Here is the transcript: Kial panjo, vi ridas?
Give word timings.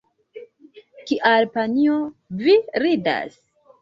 Kial 1.11 1.47
panjo, 1.57 1.99
vi 2.41 2.57
ridas? 2.85 3.39